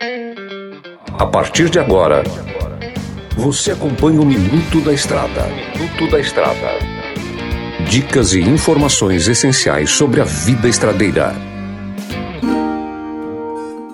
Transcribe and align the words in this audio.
A 0.00 1.26
partir 1.26 1.68
de 1.68 1.80
agora, 1.80 2.22
você 3.36 3.72
acompanha 3.72 4.20
o 4.20 4.24
Minuto 4.24 4.80
da 4.80 4.92
Estrada. 4.92 5.48
Minuto 5.74 6.08
da 6.08 6.20
Estrada. 6.20 6.78
Dicas 7.90 8.32
e 8.32 8.40
informações 8.40 9.26
essenciais 9.26 9.90
sobre 9.90 10.20
a 10.20 10.24
vida 10.24 10.68
estradeira. 10.68 11.34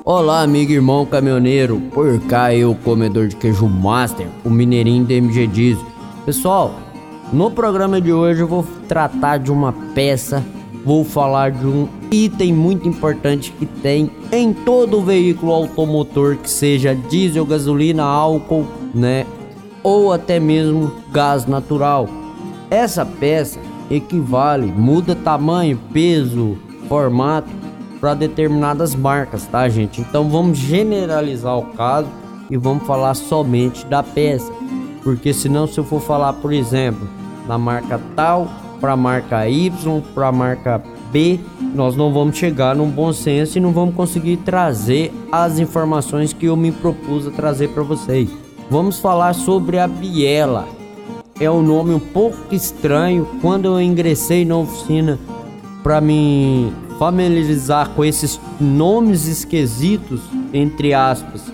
Olá, 0.05 0.43
amigo 0.43 0.73
irmão 0.73 1.07
caminhoneiro. 1.07 1.81
Por 1.91 2.21
cá 2.27 2.55
eu, 2.55 2.75
comedor 2.85 3.29
de 3.29 3.37
queijo 3.37 3.67
master, 3.67 4.27
o 4.45 4.51
mineirinho 4.51 5.07
da 5.07 5.15
MG 5.15 5.47
Diesel. 5.47 5.87
Pessoal, 6.27 6.79
no 7.33 7.51
programa 7.51 7.99
de 7.99 8.13
hoje 8.13 8.43
eu 8.43 8.47
vou 8.47 8.63
tratar 8.87 9.39
de 9.39 9.51
uma 9.51 9.73
peça, 9.95 10.45
vou 10.85 11.05
falar 11.05 11.51
de 11.51 11.67
um 11.67 11.89
item 12.11 12.53
muito 12.53 12.87
importante 12.87 13.51
que 13.59 13.65
tem 13.65 14.11
em 14.31 14.53
todo 14.53 15.01
veículo 15.01 15.53
automotor, 15.53 16.37
que 16.37 16.51
seja 16.51 16.95
diesel, 16.95 17.47
gasolina, 17.47 18.05
álcool, 18.05 18.67
né? 18.95 19.27
Ou 19.83 20.13
até 20.13 20.39
mesmo 20.39 20.93
gás 21.11 21.47
natural. 21.47 22.09
Essa 22.71 23.05
peça 23.05 23.59
equivale, 23.91 24.67
muda 24.67 25.15
tamanho, 25.15 25.79
peso, 25.93 26.59
formato 26.89 27.49
para 28.01 28.15
determinadas 28.15 28.95
marcas, 28.95 29.47
tá, 29.47 29.69
gente? 29.69 30.01
Então 30.01 30.29
vamos 30.29 30.59
generalizar 30.59 31.57
o 31.59 31.67
caso 31.73 32.09
e 32.51 32.57
vamos 32.57 32.87
falar 32.87 33.15
somente 33.15 33.87
da 33.87 34.03
peça, 34.03 34.53
porque 35.03 35.33
senão 35.33 35.67
se 35.67 35.79
eu 35.79 35.85
for 35.85 36.01
falar, 36.01 36.35
por 36.35 36.53
exemplo, 36.53 37.09
da 37.47 37.57
marca 37.57 38.01
tal 38.15 38.49
para 38.85 38.93
a 38.93 38.97
marca 38.99 39.49
Y, 39.49 40.03
para 40.15 40.29
a 40.29 40.33
marca 40.33 40.83
B, 41.11 41.41
nós 41.75 41.97
não 41.97 42.13
vamos 42.13 42.37
chegar 42.37 42.77
num 42.77 42.91
bom 42.91 43.15
senso 43.15 43.57
e 43.57 43.61
não 43.61 43.73
vamos 43.73 43.95
conseguir 43.95 44.37
trazer 44.37 45.11
as 45.33 45.59
informações 45.59 46.35
que 46.35 46.45
eu 46.45 46.55
me 46.55 46.71
propus 46.71 47.27
a 47.27 47.31
trazer 47.31 47.69
para 47.69 47.83
vocês. 47.83 48.29
Vamos 48.71 48.99
falar 48.99 49.33
sobre 49.33 49.79
a 49.79 49.89
biela. 49.89 50.69
É 51.41 51.51
um 51.51 51.63
nome 51.63 51.95
um 51.95 51.99
pouco 51.99 52.55
estranho. 52.55 53.27
Quando 53.41 53.65
eu 53.65 53.81
ingressei 53.81 54.45
na 54.45 54.59
oficina 54.59 55.19
para 55.83 55.99
me 55.99 56.71
familiarizar 56.99 57.89
com 57.89 58.05
esses 58.05 58.39
nomes 58.61 59.27
esquisitos, 59.27 60.21
entre 60.53 60.93
aspas, 60.93 61.51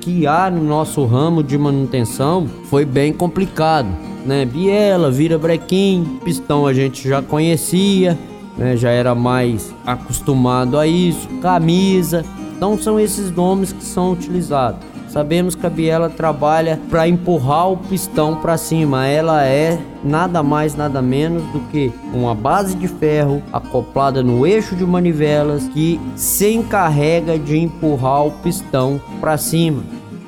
que 0.00 0.26
há 0.26 0.50
no 0.50 0.64
nosso 0.64 1.04
ramo 1.04 1.44
de 1.44 1.56
manutenção, 1.56 2.48
foi 2.64 2.84
bem 2.84 3.12
complicado. 3.12 4.11
Né? 4.24 4.44
Biela, 4.44 5.10
vira 5.10 5.38
brequim, 5.38 6.20
pistão 6.24 6.66
a 6.66 6.72
gente 6.72 7.08
já 7.08 7.20
conhecia, 7.20 8.18
né? 8.56 8.76
já 8.76 8.90
era 8.90 9.14
mais 9.14 9.74
acostumado 9.84 10.78
a 10.78 10.86
isso, 10.86 11.28
camisa. 11.40 12.24
Então 12.56 12.78
são 12.78 13.00
esses 13.00 13.30
nomes 13.30 13.72
que 13.72 13.84
são 13.84 14.12
utilizados. 14.12 14.92
Sabemos 15.12 15.54
que 15.54 15.66
a 15.66 15.68
biela 15.68 16.08
trabalha 16.08 16.80
para 16.88 17.06
empurrar 17.06 17.70
o 17.70 17.76
pistão 17.76 18.36
para 18.36 18.56
cima. 18.56 19.06
Ela 19.06 19.44
é 19.44 19.78
nada 20.02 20.42
mais, 20.42 20.74
nada 20.74 21.02
menos 21.02 21.42
do 21.52 21.60
que 21.70 21.92
uma 22.14 22.34
base 22.34 22.74
de 22.74 22.88
ferro 22.88 23.42
acoplada 23.52 24.22
no 24.22 24.46
eixo 24.46 24.74
de 24.74 24.86
manivelas 24.86 25.68
que 25.68 26.00
se 26.16 26.54
encarrega 26.54 27.38
de 27.38 27.58
empurrar 27.58 28.26
o 28.26 28.30
pistão 28.30 28.98
para 29.20 29.36
cima. 29.36 29.82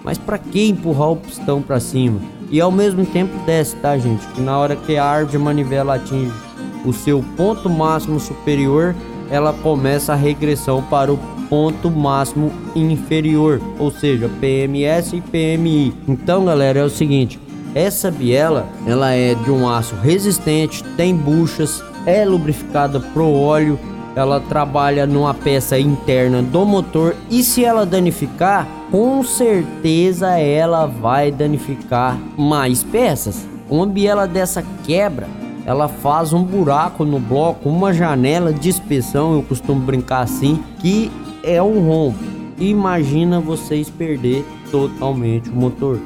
Mas 0.04 0.18
para 0.18 0.36
que 0.36 0.68
empurrar 0.68 1.12
o 1.12 1.16
pistão 1.16 1.62
para 1.62 1.80
cima? 1.80 2.20
E 2.54 2.60
ao 2.60 2.70
mesmo 2.70 3.04
tempo 3.04 3.36
desce, 3.44 3.74
tá, 3.74 3.98
gente? 3.98 4.24
Que 4.28 4.40
na 4.40 4.56
hora 4.56 4.76
que 4.76 4.96
a 4.96 5.04
árvore 5.04 5.38
manivela 5.38 5.96
atinge 5.96 6.30
o 6.84 6.92
seu 6.92 7.20
ponto 7.36 7.68
máximo 7.68 8.20
superior, 8.20 8.94
ela 9.28 9.52
começa 9.52 10.12
a 10.12 10.16
regressão 10.16 10.80
para 10.80 11.12
o 11.12 11.18
ponto 11.50 11.90
máximo 11.90 12.52
inferior, 12.76 13.60
ou 13.76 13.90
seja, 13.90 14.30
PMS 14.40 15.16
e 15.16 15.20
PMI. 15.20 15.94
Então, 16.06 16.44
galera, 16.44 16.78
é 16.78 16.84
o 16.84 16.88
seguinte, 16.88 17.40
essa 17.74 18.08
biela, 18.08 18.68
ela 18.86 19.10
é 19.10 19.34
de 19.34 19.50
um 19.50 19.68
aço 19.68 19.96
resistente, 19.96 20.84
tem 20.96 21.12
buchas, 21.12 21.82
é 22.06 22.24
lubrificada 22.24 23.00
pro 23.00 23.32
óleo, 23.32 23.76
ela 24.16 24.40
trabalha 24.40 25.06
numa 25.06 25.34
peça 25.34 25.78
interna 25.78 26.42
do 26.42 26.64
motor 26.64 27.16
e 27.30 27.42
se 27.42 27.64
ela 27.64 27.84
danificar, 27.84 28.66
com 28.90 29.22
certeza 29.24 30.38
ela 30.38 30.86
vai 30.86 31.30
danificar 31.30 32.18
mais 32.36 32.84
peças. 32.84 33.46
Uma 33.68 33.86
biela 33.86 34.26
dessa 34.26 34.64
quebra, 34.84 35.26
ela 35.66 35.88
faz 35.88 36.32
um 36.32 36.44
buraco 36.44 37.04
no 37.04 37.18
bloco, 37.18 37.68
uma 37.68 37.92
janela 37.92 38.52
de 38.52 38.68
inspeção, 38.68 39.34
eu 39.34 39.42
costumo 39.42 39.80
brincar 39.80 40.20
assim, 40.20 40.62
que 40.78 41.10
é 41.42 41.62
um 41.62 41.80
rombo. 41.86 42.18
Imagina 42.58 43.40
vocês 43.40 43.90
perder 43.90 44.44
totalmente 44.70 45.50
o 45.50 45.54
motor. 45.54 45.98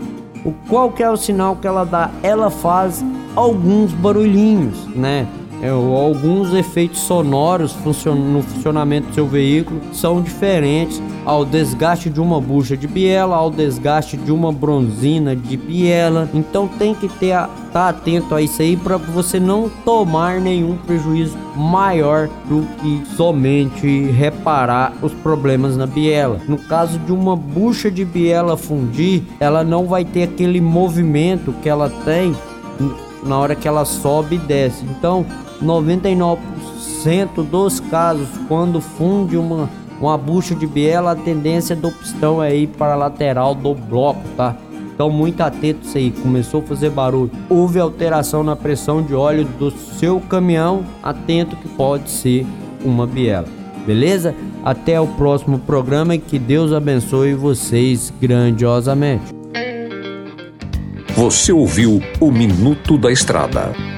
O 0.44 0.52
qual 0.69 0.90
que 0.90 1.02
é 1.02 1.10
o 1.10 1.16
sinal 1.16 1.56
que 1.56 1.66
ela 1.66 1.84
dá? 1.84 2.10
Ela 2.22 2.48
faz 2.48 3.04
alguns 3.34 3.92
barulhinhos, 3.92 4.86
né? 4.94 5.26
É, 5.60 5.70
alguns 5.70 6.52
efeitos 6.54 7.00
sonoros 7.00 7.74
no 7.84 8.42
funcionamento 8.42 9.08
do 9.08 9.14
seu 9.14 9.26
veículo 9.26 9.80
são 9.92 10.22
diferentes 10.22 11.02
ao 11.24 11.44
desgaste 11.44 12.08
de 12.08 12.20
uma 12.20 12.41
bucha 12.41 12.76
de 12.76 12.86
biela, 12.86 13.36
ao 13.36 13.50
desgaste 13.50 14.16
de 14.16 14.30
uma 14.30 14.52
bronzina 14.52 15.34
de 15.34 15.56
biela. 15.56 16.28
Então 16.32 16.69
tem 16.69 16.94
que 16.94 17.08
ter 17.08 17.36
tá 17.72 17.88
atento 17.91 18.34
a 18.34 18.41
isso 18.41 18.62
aí 18.62 18.76
para 18.76 18.96
você 18.96 19.38
não 19.38 19.69
tomar 19.84 20.41
nenhum 20.41 20.76
prejuízo 20.76 21.36
maior 21.54 22.28
do 22.48 22.66
que 22.80 23.02
somente 23.14 24.06
reparar 24.12 24.94
os 25.02 25.12
problemas 25.12 25.76
na 25.76 25.86
biela. 25.86 26.40
No 26.48 26.56
caso 26.56 26.98
de 27.00 27.12
uma 27.12 27.36
bucha 27.36 27.90
de 27.90 28.04
biela 28.04 28.56
fundir, 28.56 29.22
ela 29.40 29.64
não 29.64 29.86
vai 29.86 30.04
ter 30.04 30.22
aquele 30.22 30.60
movimento 30.60 31.52
que 31.62 31.69
ela 31.69 31.90
tem 31.90 32.34
na 33.24 33.38
hora 33.38 33.54
que 33.54 33.66
ela 33.66 33.84
sobe 33.84 34.36
e 34.36 34.38
desce. 34.38 34.84
Então, 34.84 35.24
99% 35.62 36.38
dos 37.50 37.80
casos, 37.80 38.28
quando 38.48 38.80
funde 38.80 39.36
uma, 39.36 39.68
uma 40.00 40.16
bucha 40.16 40.54
de 40.54 40.66
biela, 40.66 41.12
a 41.12 41.16
tendência 41.16 41.74
do 41.74 41.90
pistão 41.90 42.42
é 42.42 42.54
ir 42.54 42.68
para 42.68 42.92
a 42.92 42.96
lateral 42.96 43.54
do 43.54 43.74
bloco, 43.74 44.22
tá? 44.36 44.56
Então, 44.98 45.10
muito 45.10 45.40
atento 45.42 45.86
isso 45.86 45.96
aí. 45.96 46.10
Começou 46.10 46.60
a 46.60 46.64
fazer 46.64 46.90
barulho. 46.90 47.30
Houve 47.48 47.78
alteração 47.78 48.42
na 48.42 48.56
pressão 48.56 49.00
de 49.00 49.14
óleo 49.14 49.46
do 49.56 49.70
seu 49.70 50.18
caminhão. 50.18 50.84
Atento 51.00 51.54
que 51.54 51.68
pode 51.68 52.10
ser 52.10 52.44
uma 52.84 53.06
biela. 53.06 53.46
Beleza? 53.86 54.34
Até 54.64 55.00
o 55.00 55.06
próximo 55.06 55.60
programa 55.60 56.16
e 56.16 56.18
que 56.18 56.36
Deus 56.36 56.72
abençoe 56.72 57.34
vocês 57.34 58.12
grandiosamente. 58.20 59.38
Você 61.18 61.50
ouviu 61.50 62.00
o 62.20 62.30
Minuto 62.30 62.96
da 62.96 63.10
Estrada. 63.10 63.97